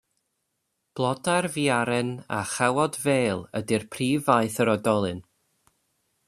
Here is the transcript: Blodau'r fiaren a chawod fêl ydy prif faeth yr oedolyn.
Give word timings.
Blodau'r 0.99 1.47
fiaren 1.57 2.09
a 2.37 2.39
chawod 2.53 2.95
fêl 3.03 3.45
ydy 3.61 3.81
prif 3.97 4.25
faeth 4.31 4.59
yr 4.65 4.73
oedolyn. 4.75 5.21